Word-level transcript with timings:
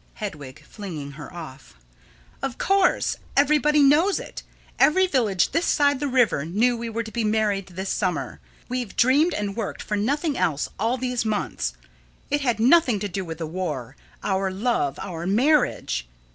Hedwig: 0.15 0.65
[Flinging 0.65 1.11
her 1.11 1.31
off.] 1.31 1.75
Of 2.41 2.57
course. 2.57 3.17
Everybody 3.37 3.83
knows 3.83 4.19
it. 4.19 4.41
Every 4.79 5.05
village 5.05 5.51
this 5.51 5.67
side 5.67 5.99
the 5.99 6.07
river 6.07 6.43
knew 6.43 6.75
we 6.75 6.89
were 6.89 7.03
to 7.03 7.11
be 7.11 7.23
married 7.23 7.67
this 7.67 7.91
summer. 7.91 8.39
We've 8.67 8.95
dreamed 8.95 9.35
and 9.35 9.55
worked 9.55 9.83
for 9.83 9.95
nothing 9.97 10.35
else 10.39 10.67
all 10.79 10.97
these 10.97 11.23
months. 11.23 11.75
It 12.31 12.41
had 12.41 12.59
nothing 12.59 12.99
to 12.99 13.07
do 13.07 13.23
with 13.23 13.37
the 13.37 13.45
war 13.45 13.95
our 14.23 14.49
love, 14.49 14.97
our 14.97 15.27
marriage. 15.27 16.07